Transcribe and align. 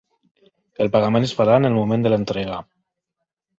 El 0.85 0.89
pagament 0.95 1.27
es 1.27 1.35
farà 1.41 1.59
en 1.63 1.71
el 1.71 1.77
moment 1.77 2.07
de 2.07 2.15
l'entrega. 2.15 2.61